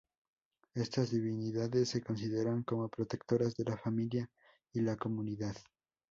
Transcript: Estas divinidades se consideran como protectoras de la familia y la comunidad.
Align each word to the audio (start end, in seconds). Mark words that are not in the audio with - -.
Estas 0.73 1.11
divinidades 1.11 1.89
se 1.89 2.01
consideran 2.01 2.63
como 2.63 2.89
protectoras 2.89 3.53
de 3.55 3.65
la 3.65 3.77
familia 3.77 4.27
y 4.73 4.81
la 4.81 4.95
comunidad. 4.95 5.55